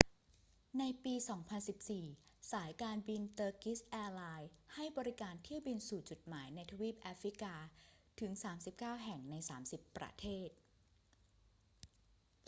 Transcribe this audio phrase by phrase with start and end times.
[0.79, 7.55] ในปี 2014 สายการบินเตอร์กิชแอร์ไลน์ให้บริการเที่ยวบินสู่จุดหมายในทวีปแอฟริกา
[8.19, 8.31] ถึง
[8.67, 9.35] 39 แห่ง ใน
[9.67, 10.49] 30 ประเทศ